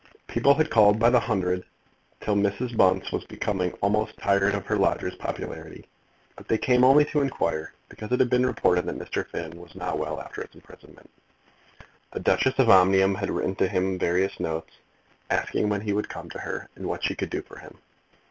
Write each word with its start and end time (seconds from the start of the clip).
People 0.25 0.55
had 0.55 0.71
called 0.71 0.97
by 0.97 1.11
the 1.11 1.19
hundred, 1.19 1.63
till 2.21 2.33
Mrs. 2.35 2.75
Bunce 2.75 3.11
was 3.11 3.23
becoming 3.25 3.71
almost 3.81 4.17
tired 4.17 4.55
of 4.55 4.65
her 4.65 4.75
lodger's 4.75 5.13
popularity; 5.13 5.85
but 6.35 6.47
they 6.47 6.57
came 6.57 6.83
only 6.83 7.05
to 7.05 7.21
inquire, 7.21 7.75
because 7.87 8.11
it 8.11 8.19
had 8.19 8.27
been 8.31 8.43
reported 8.43 8.87
that 8.87 8.97
Mr. 8.97 9.27
Finn 9.29 9.59
was 9.61 9.75
not 9.75 9.99
well 9.99 10.19
after 10.19 10.41
his 10.41 10.55
imprisonment. 10.55 11.11
The 12.13 12.19
Duchess 12.19 12.55
of 12.57 12.67
Omnium 12.71 13.13
had 13.13 13.29
written 13.29 13.53
to 13.57 13.67
him 13.67 13.99
various 13.99 14.39
notes, 14.39 14.73
asking 15.29 15.69
when 15.69 15.81
he 15.81 15.93
would 15.93 16.09
come 16.09 16.31
to 16.31 16.39
her, 16.39 16.67
and 16.75 16.87
what 16.87 17.03
she 17.03 17.13
could 17.13 17.29
do 17.29 17.43
for 17.43 17.59
him. 17.59 17.77